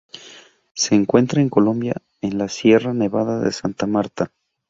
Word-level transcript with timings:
Se 0.73 0.95
encuentra 0.95 1.43
en 1.43 1.49
Colombia 1.49 1.93
en 2.21 2.39
la 2.39 2.47
Sierra 2.49 2.91
Nevada 2.91 3.39
de 3.39 3.51
Santa 3.51 3.85
Marta. 3.85 4.31